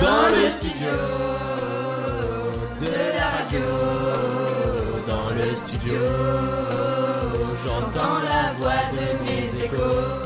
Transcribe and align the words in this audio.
Dans 0.00 0.28
le 0.28 0.50
studio 0.50 0.90
de 2.80 2.92
la 3.16 3.26
radio, 3.36 3.60
dans 5.06 5.30
le 5.36 5.54
studio, 5.54 6.00
j'entends 7.64 8.18
la 8.24 8.52
voix 8.58 8.82
de 8.92 9.24
mes 9.24 9.64
échos. 9.64 10.23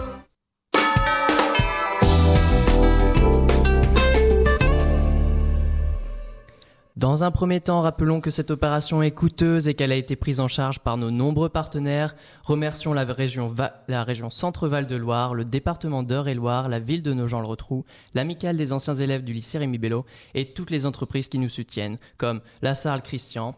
Dans 6.98 7.22
un 7.22 7.30
premier 7.30 7.60
temps, 7.60 7.80
rappelons 7.80 8.20
que 8.20 8.32
cette 8.32 8.50
opération 8.50 9.04
est 9.04 9.12
coûteuse 9.12 9.68
et 9.68 9.74
qu'elle 9.74 9.92
a 9.92 9.94
été 9.96 10.16
prise 10.16 10.40
en 10.40 10.48
charge 10.48 10.80
par 10.80 10.96
nos 10.96 11.12
nombreux 11.12 11.48
partenaires. 11.48 12.16
Remercions 12.42 12.92
la 12.92 13.04
région, 13.04 14.30
Centre-Val 14.30 14.88
de 14.88 14.96
Loire, 14.96 15.32
le 15.32 15.44
département 15.44 16.02
d'Eure-et-Loire, 16.02 16.68
la 16.68 16.80
ville 16.80 17.04
de 17.04 17.12
Nogent-le-Rotrou, 17.12 17.84
l'amicale 18.14 18.56
des 18.56 18.72
anciens 18.72 18.96
élèves 18.96 19.22
du 19.22 19.32
lycée 19.32 19.58
Rémi 19.58 19.78
Bello 19.78 20.06
et 20.34 20.46
toutes 20.46 20.72
les 20.72 20.86
entreprises 20.86 21.28
qui 21.28 21.38
nous 21.38 21.48
soutiennent, 21.48 21.98
comme 22.16 22.40
la 22.62 22.74
Sarle 22.74 23.02
Christian, 23.02 23.54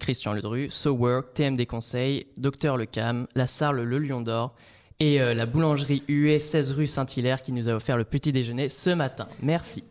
Christian 0.00 0.32
Ledru, 0.32 0.68
SoWork, 0.68 1.34
TMD 1.34 1.64
Conseil, 1.66 2.26
Docteur 2.36 2.76
Le 2.76 2.86
Cam, 2.86 3.28
la 3.36 3.46
Sarle 3.46 3.82
Le 3.82 3.98
Lion 4.00 4.22
d'Or 4.22 4.56
et 4.98 5.20
euh, 5.20 5.34
la 5.34 5.46
boulangerie 5.46 6.02
UE 6.08 6.40
16 6.40 6.72
rue 6.72 6.88
Saint-Hilaire 6.88 7.42
qui 7.42 7.52
nous 7.52 7.68
a 7.68 7.74
offert 7.74 7.96
le 7.96 8.02
petit 8.02 8.32
déjeuner 8.32 8.68
ce 8.68 8.90
matin. 8.90 9.28
Merci. 9.40 9.84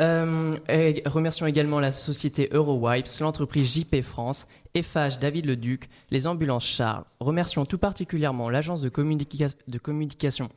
Euh, 0.00 0.56
et 0.68 1.02
remercions 1.06 1.46
également 1.46 1.78
la 1.78 1.92
société 1.92 2.48
Eurowipes, 2.52 3.06
l'entreprise 3.20 3.72
JP 3.74 4.02
France, 4.02 4.46
FH 4.76 5.20
David 5.20 5.46
Leduc, 5.46 5.88
les 6.10 6.26
ambulances 6.26 6.66
Charles. 6.66 7.04
Remercions 7.20 7.64
tout 7.64 7.78
particulièrement 7.78 8.50
l'agence 8.50 8.80
de, 8.80 8.88
communica- 8.88 9.54
de 9.68 9.78
communication 9.78 10.48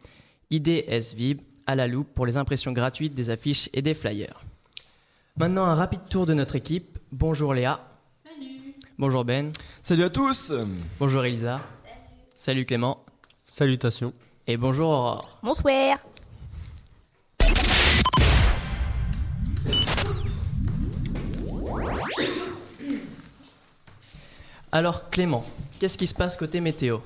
IDS 0.50 1.14
Vib 1.16 1.42
à 1.68 1.76
la 1.76 1.88
loupe 1.88 2.08
pour 2.16 2.26
les 2.26 2.38
impressions 2.38 2.72
gratuites 2.72 3.14
des 3.14 3.30
affiches 3.30 3.70
et 3.74 3.82
des 3.84 3.94
flyers. 3.94 4.42
Maintenant, 5.38 5.66
un 5.66 5.76
rapide 5.76 6.02
tour 6.10 6.26
de 6.26 6.34
notre 6.34 6.56
équipe. 6.56 6.98
Bonjour 7.12 7.54
Léa. 7.54 7.80
Bonjour 8.98 9.24
Ben. 9.24 9.52
Salut 9.84 10.06
à 10.06 10.10
tous 10.10 10.52
Bonjour 11.00 11.24
Elisa. 11.24 11.60
Salut 12.36 12.66
Clément. 12.66 13.04
Salutations. 13.46 14.14
Et 14.48 14.58
bonjour 14.58 14.90
Aurore. 14.90 15.38
Bonsoir. 15.44 16.00
Alors 24.72 25.10
Clément, 25.10 25.46
qu'est-ce 25.80 25.98
qui 25.98 26.08
se 26.08 26.14
passe 26.14 26.36
côté 26.36 26.60
météo 26.60 26.98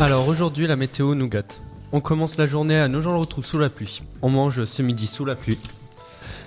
Alors 0.00 0.26
aujourd'hui, 0.26 0.66
la 0.66 0.76
météo 0.76 1.14
nous 1.14 1.28
gâte. 1.28 1.60
On 1.92 2.00
commence 2.00 2.38
la 2.38 2.46
journée 2.46 2.78
à 2.78 2.88
Nogent-le-Rotrou 2.88 3.42
sous 3.42 3.58
la 3.58 3.68
pluie. 3.68 4.02
On 4.22 4.30
mange 4.30 4.64
ce 4.64 4.80
midi 4.80 5.06
sous 5.06 5.26
la 5.26 5.36
pluie. 5.36 5.58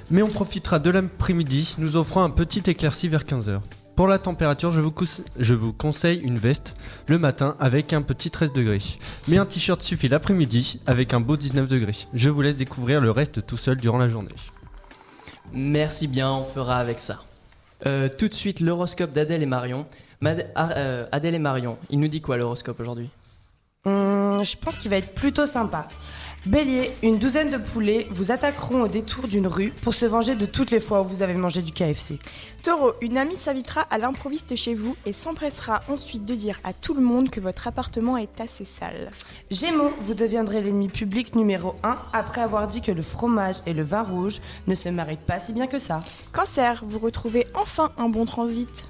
Mais 0.09 0.23
on 0.23 0.30
profitera 0.30 0.80
de 0.80 0.89
l'après-midi, 0.89 1.75
nous 1.78 1.97
offrant 1.97 2.23
un 2.23 2.31
petit 2.31 2.64
éclairci 2.66 3.08
vers 3.08 3.25
15h. 3.25 3.59
Pour 3.95 4.08
la 4.08 4.17
température, 4.17 4.72
je 4.72 4.81
vous, 4.81 4.94
je 5.38 5.53
vous 5.53 5.72
conseille 5.72 6.19
une 6.19 6.38
veste 6.38 6.75
le 7.06 7.19
matin 7.19 7.56
avec 7.59 7.94
un 7.94 8.02
petit 8.02 8.31
13 8.31 8.53
degrés. 8.53 8.81
Mais 9.28 9.38
un 9.38 9.45
t-shirt 9.45 9.84
suffit 9.84 10.09
l'après-midi 10.09 10.80
avec 10.88 11.14
un 11.14 11.19
beau 11.19 11.38
19 11.38 11.67
degrés. 11.67 12.08
Je 12.16 12.31
vous 12.31 12.42
laisse 12.42 12.56
découvrir 12.56 13.02
le 13.02 13.12
reste 13.12 13.45
tout 13.45 13.58
seul 13.58 13.78
durant 13.78 14.00
la 14.00 14.09
journée. 14.09 14.36
Merci 15.53 16.08
bien, 16.08 16.31
on 16.31 16.44
fera 16.44 16.78
avec 16.78 17.00
ça. 17.00 17.22
Euh, 17.86 18.09
tout 18.09 18.28
de 18.28 18.34
suite, 18.34 18.59
l'horoscope 18.59 19.12
d'Adèle 19.12 19.44
et 19.44 19.48
Marion. 19.48 19.86
Euh, 20.23 21.06
Adèle 21.12 21.36
et 21.36 21.40
Marion, 21.40 21.78
il 21.90 22.00
nous 22.00 22.08
dit 22.08 22.22
quoi 22.22 22.38
l'horoscope 22.38 22.80
aujourd'hui? 22.80 23.09
Hum, 23.86 24.44
je 24.44 24.58
pense 24.58 24.78
qu'il 24.80 24.90
va 24.90 24.98
être 24.98 25.14
plutôt 25.14 25.45
sympa. 25.45 25.88
Bélier, 26.46 26.92
une 27.02 27.18
douzaine 27.18 27.50
de 27.50 27.58
poulets 27.58 28.06
vous 28.12 28.32
attaqueront 28.32 28.84
au 28.84 28.88
détour 28.88 29.28
d'une 29.28 29.47
rue 29.47 29.74
pour 29.81 29.96
se 29.96 30.06
venger 30.06 30.36
de 30.36 30.46
toutes 30.46 30.69
les 30.69 30.80
fois 30.80 31.02
où 31.02 31.06
vous 31.06 31.24
avez 31.24 31.34
mangé 31.34 31.64
du 31.64 31.72
KFC. 31.72 32.19
Taureau, 32.62 32.94
une 33.02 33.18
amie 33.18 33.36
s'invitera 33.36 33.81
à 33.81 33.97
l'improviste 33.97 34.56
chez 34.56 34.75
vous 34.75 34.96
et 35.08 35.14
s'empressera 35.14 35.81
ensuite 35.90 36.24
de 36.24 36.36
dire 36.36 36.59
à 36.64 36.72
tout 36.72 36.94
le 36.94 37.02
monde 37.02 37.31
que 37.31 37.40
votre 37.40 37.68
appartement 37.68 38.16
est 38.16 38.40
assez 38.40 38.64
sale. 38.64 39.12
Gémeaux, 39.50 39.92
vous 40.02 40.14
deviendrez 40.14 40.62
l'ennemi 40.62 40.88
public 40.88 41.36
numéro 41.36 41.74
1 41.81 41.97
après 42.14 42.42
avoir 42.42 42.68
dit 42.68 42.81
que 42.81 42.92
le 42.92 43.02
fromage 43.02 43.58
et 43.66 43.74
le 43.74 43.81
vin 43.81 44.03
rouge 44.03 44.40
ne 44.68 44.75
se 44.75 44.90
marient 44.90 45.18
pas 45.18 45.40
si 45.40 45.52
bien 45.52 45.66
que 45.66 45.80
ça. 45.80 46.02
Cancer, 46.31 46.84
vous 46.86 47.00
retrouvez 47.00 47.48
enfin 47.56 47.92
un 47.98 48.09
bon 48.09 48.25
transit. 48.25 48.86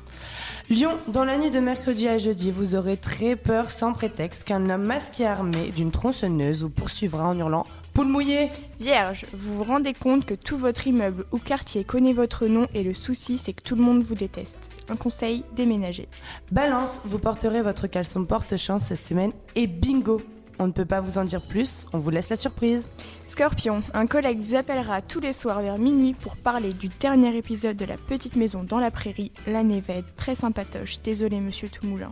Lion, 0.67 0.97
dans 1.07 1.25
la 1.25 1.37
nuit 1.37 1.51
de 1.51 1.59
mercredi 1.59 2.07
à 2.07 2.17
jeudi, 2.17 2.49
vous 2.49 2.73
aurez 2.73 2.97
très 2.97 3.35
peur 3.35 3.69
sans 3.69 3.93
prétexte 3.93 4.45
qu'un 4.45 4.67
homme 4.71 4.81
masqué 4.81 5.23
armé 5.23 5.69
d'une 5.75 5.91
tronçonneuse 5.91 6.63
vous 6.63 6.71
poursuivra 6.71 7.27
en 7.27 7.37
hurlant 7.37 7.67
Poule 7.93 8.07
mouillée 8.07 8.49
Vierge, 8.79 9.27
vous 9.31 9.57
vous 9.57 9.63
rendez 9.63 9.93
compte 9.93 10.25
que 10.25 10.33
tout 10.33 10.57
votre 10.57 10.87
immeuble 10.87 11.25
ou 11.31 11.37
quartier 11.37 11.83
connaît 11.83 12.13
votre 12.13 12.47
nom 12.47 12.67
et 12.73 12.81
le 12.81 12.95
souci 12.95 13.37
c'est 13.37 13.53
que 13.53 13.61
tout 13.61 13.75
le 13.75 13.83
monde 13.83 14.01
vous 14.01 14.15
déteste. 14.15 14.71
Un 14.89 14.95
conseil, 14.95 15.43
déménager. 15.55 16.07
Balance, 16.51 16.99
vous 17.05 17.19
porterez 17.19 17.61
votre 17.61 17.85
caleçon 17.85 18.25
porte-chance 18.25 18.85
cette 18.87 19.05
semaine 19.05 19.33
et 19.53 19.67
bingo 19.67 20.19
On 20.59 20.67
ne 20.67 20.71
peut 20.71 20.85
pas 20.85 21.01
vous 21.01 21.17
en 21.17 21.25
dire 21.25 21.41
plus, 21.41 21.85
on 21.91 21.99
vous 21.99 22.09
laisse 22.09 22.29
la 22.29 22.35
surprise. 22.35 22.89
Scorpion, 23.27 23.83
un 23.93 24.07
collègue 24.07 24.39
vous 24.39 24.55
appellera 24.55 25.01
tous 25.01 25.19
les 25.19 25.33
soirs 25.33 25.61
vers 25.61 25.77
minuit 25.77 26.13
pour 26.13 26.37
parler 26.37 26.71
du 26.73 26.87
dernier 26.87 27.35
épisode 27.35 27.75
de 27.75 27.85
La 27.85 27.97
Petite 27.97 28.35
Maison 28.35 28.63
dans 28.63 28.79
la 28.79 28.91
Prairie. 28.91 29.31
L'année 29.47 29.81
va 29.81 29.95
être 29.95 30.15
très 30.15 30.35
sympatoche, 30.35 31.01
désolé 31.01 31.41
monsieur 31.41 31.67
Toumoulin. 31.67 32.11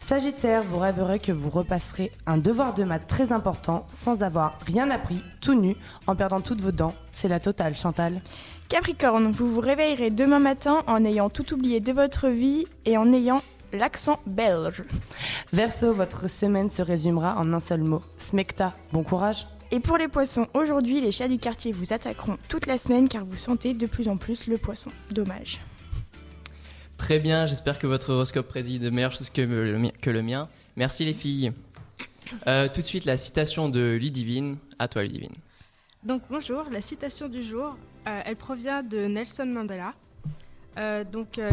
Sagittaire, 0.00 0.62
vous 0.62 0.78
rêverez 0.78 1.20
que 1.20 1.32
vous 1.32 1.50
repasserez 1.50 2.10
un 2.26 2.38
devoir 2.38 2.74
de 2.74 2.84
maths 2.84 3.06
très 3.06 3.32
important 3.32 3.86
sans 3.90 4.22
avoir 4.22 4.58
rien 4.66 4.90
appris, 4.90 5.22
tout 5.40 5.54
nu, 5.54 5.76
en 6.06 6.16
perdant 6.16 6.40
toutes 6.40 6.60
vos 6.60 6.72
dents. 6.72 6.94
C'est 7.12 7.28
la 7.28 7.40
totale, 7.40 7.76
Chantal. 7.76 8.20
Capricorne, 8.68 9.30
vous 9.30 9.48
vous 9.48 9.60
réveillerez 9.60 10.10
demain 10.10 10.40
matin 10.40 10.82
en 10.86 11.04
ayant 11.04 11.30
tout 11.30 11.54
oublié 11.54 11.80
de 11.80 11.92
votre 11.92 12.28
vie 12.28 12.66
et 12.84 12.96
en 12.96 13.12
ayant 13.12 13.42
l'accent 13.76 14.20
belge. 14.26 14.82
Verseau, 15.52 15.92
votre 15.92 16.28
semaine 16.28 16.70
se 16.70 16.82
résumera 16.82 17.36
en 17.36 17.52
un 17.52 17.60
seul 17.60 17.82
mot. 17.82 18.02
Smecta, 18.18 18.74
bon 18.92 19.02
courage. 19.02 19.46
Et 19.70 19.80
pour 19.80 19.98
les 19.98 20.08
poissons, 20.08 20.46
aujourd'hui, 20.54 21.00
les 21.00 21.10
chats 21.12 21.28
du 21.28 21.38
quartier 21.38 21.72
vous 21.72 21.92
attaqueront 21.92 22.38
toute 22.48 22.66
la 22.66 22.78
semaine 22.78 23.08
car 23.08 23.24
vous 23.24 23.36
sentez 23.36 23.74
de 23.74 23.86
plus 23.86 24.08
en 24.08 24.16
plus 24.16 24.46
le 24.46 24.58
poisson. 24.58 24.90
Dommage. 25.10 25.60
Très 26.96 27.18
bien, 27.18 27.46
j'espère 27.46 27.78
que 27.78 27.86
votre 27.86 28.12
horoscope 28.12 28.48
prédit 28.48 28.78
de 28.78 28.90
meilleures 28.90 29.12
choses 29.12 29.30
que 29.30 29.42
le, 29.42 29.78
mi- 29.78 29.92
que 29.92 30.10
le 30.10 30.22
mien. 30.22 30.48
Merci 30.76 31.04
les 31.04 31.14
filles. 31.14 31.52
Euh, 32.46 32.68
tout 32.72 32.80
de 32.80 32.86
suite, 32.86 33.04
la 33.04 33.16
citation 33.16 33.68
de 33.68 33.96
Ludivine. 34.00 34.56
À 34.78 34.88
toi, 34.88 35.02
Ludivine. 35.02 35.34
Donc 36.04 36.22
bonjour, 36.30 36.64
la 36.70 36.80
citation 36.80 37.28
du 37.28 37.42
jour, 37.42 37.76
euh, 38.06 38.20
elle 38.24 38.36
provient 38.36 38.82
de 38.82 39.06
Nelson 39.06 39.46
Mandela. 39.46 39.92
Euh, 40.78 41.02
donc 41.04 41.38
euh, 41.38 41.50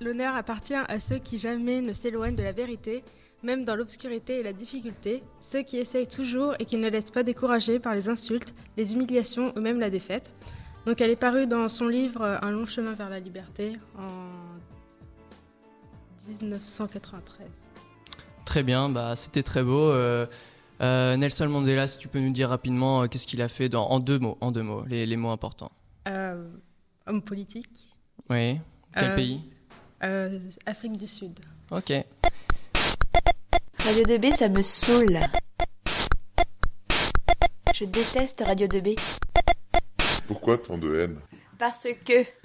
l'honneur 0.00 0.34
appartient 0.34 0.74
à 0.74 0.98
ceux 0.98 1.18
qui 1.18 1.38
jamais 1.38 1.80
ne 1.80 1.92
s'éloignent 1.92 2.36
de 2.36 2.42
la 2.42 2.52
vérité, 2.52 3.04
même 3.42 3.64
dans 3.64 3.74
l'obscurité 3.74 4.40
et 4.40 4.42
la 4.42 4.52
difficulté, 4.52 5.22
ceux 5.40 5.62
qui 5.62 5.78
essayent 5.78 6.06
toujours 6.08 6.54
et 6.58 6.64
qui 6.64 6.76
ne 6.76 6.88
laissent 6.88 7.10
pas 7.10 7.22
décourager 7.22 7.78
par 7.78 7.94
les 7.94 8.08
insultes, 8.08 8.54
les 8.76 8.92
humiliations 8.92 9.52
ou 9.56 9.60
même 9.60 9.80
la 9.80 9.90
défaite. 9.90 10.30
Donc 10.86 11.00
elle 11.00 11.10
est 11.10 11.16
parue 11.16 11.46
dans 11.46 11.68
son 11.68 11.88
livre 11.88 12.22
Un 12.42 12.50
long 12.50 12.66
chemin 12.66 12.94
vers 12.94 13.10
la 13.10 13.20
liberté 13.20 13.78
en 13.98 14.08
1993. 16.28 17.70
Très 18.44 18.62
bien, 18.62 18.88
bah, 18.88 19.14
c'était 19.16 19.42
très 19.42 19.62
beau. 19.62 19.90
Euh, 19.90 20.26
euh, 20.80 21.16
Nelson 21.16 21.48
Mandela, 21.48 21.86
si 21.86 21.98
tu 21.98 22.08
peux 22.08 22.20
nous 22.20 22.32
dire 22.32 22.48
rapidement 22.48 23.02
euh, 23.02 23.06
qu'est-ce 23.06 23.26
qu'il 23.26 23.42
a 23.42 23.48
fait 23.48 23.68
dans, 23.68 23.86
en 23.88 24.00
deux 24.00 24.18
mots, 24.18 24.36
en 24.40 24.50
deux 24.50 24.62
mots, 24.62 24.84
les, 24.86 25.06
les 25.06 25.16
mots 25.16 25.30
importants. 25.30 25.72
Homme 27.06 27.22
politique, 27.22 27.88
Oui. 28.28 28.58
Quel 28.94 29.14
pays? 29.14 29.40
Euh, 30.02 30.38
Afrique 30.66 30.96
du 30.96 31.06
Sud. 31.06 31.38
Ok. 31.70 31.92
Radio 33.78 34.02
2B, 34.04 34.36
ça 34.36 34.48
me 34.48 34.62
saoule. 34.62 35.18
Je 37.74 37.84
déteste 37.84 38.42
Radio 38.46 38.66
2B. 38.66 38.98
Pourquoi 40.26 40.58
tant 40.58 40.78
de 40.78 41.00
haine? 41.00 41.18
Parce 41.58 41.88
que 42.04 42.24